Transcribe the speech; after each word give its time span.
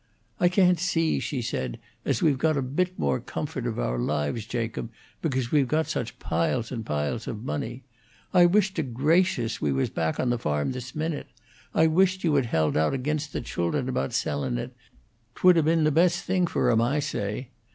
"I 0.39 0.49
can't 0.49 0.79
see," 0.79 1.19
she 1.19 1.43
said, 1.43 1.79
"as 2.05 2.23
we've 2.23 2.39
got 2.39 2.57
a 2.57 2.63
bit 2.63 2.97
more 2.97 3.19
comfort 3.19 3.67
of 3.67 3.77
our 3.77 3.99
lives, 3.99 4.47
Jacob, 4.47 4.89
because 5.21 5.51
we've 5.51 5.67
got 5.67 5.85
such 5.85 6.17
piles 6.17 6.71
and 6.71 6.83
piles 6.83 7.27
of 7.27 7.43
money. 7.43 7.83
I 8.33 8.47
wisht 8.47 8.75
to 8.77 8.81
gracious 8.81 9.61
we 9.61 9.71
was 9.71 9.91
back 9.91 10.19
on 10.19 10.31
the 10.31 10.39
farm 10.39 10.71
this 10.71 10.95
minute. 10.95 11.27
I 11.75 11.85
wisht 11.85 12.23
you 12.23 12.33
had 12.33 12.47
held 12.47 12.75
out 12.75 12.95
ag'inst 12.95 13.31
the 13.31 13.41
childern 13.41 13.87
about 13.87 14.11
sellin' 14.13 14.57
it; 14.57 14.75
'twould 15.35 15.57
'a' 15.57 15.61
bin 15.61 15.83
the 15.83 15.91
best 15.91 16.23
thing 16.23 16.47
fur 16.47 16.71
'em, 16.71 16.81
I 16.81 16.99
say. 16.99 17.49